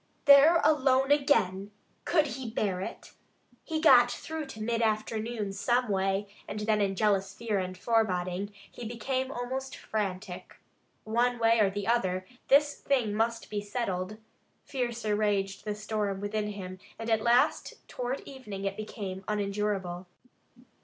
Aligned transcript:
There 0.25 0.59
alone 0.63 1.11
again! 1.11 1.69
Could 2.05 2.25
he 2.25 2.49
bear 2.49 2.81
it? 2.81 3.11
He 3.63 3.79
got 3.79 4.09
through 4.09 4.47
to 4.47 4.59
mid 4.59 4.81
afternoon 4.81 5.53
some 5.53 5.89
way, 5.89 6.27
and 6.47 6.61
then 6.61 6.81
in 6.81 6.95
jealous 6.95 7.35
fear 7.35 7.59
and 7.59 7.77
foreboding 7.77 8.51
he 8.71 8.83
became 8.83 9.29
almost 9.31 9.75
frantic. 9.77 10.55
One 11.03 11.37
way 11.37 11.59
or 11.59 11.69
the 11.69 11.85
other, 11.85 12.25
this 12.47 12.73
thing 12.79 13.13
must 13.13 13.51
be 13.51 13.61
settled. 13.61 14.17
Fiercer 14.65 15.15
raged 15.15 15.65
the 15.65 15.75
storm 15.75 16.19
within 16.19 16.47
him 16.47 16.79
and 16.97 17.07
at 17.11 17.21
last 17.21 17.87
toward 17.87 18.21
evening 18.21 18.65
it 18.65 18.75
became 18.77 19.23
unendurable. 19.27 20.07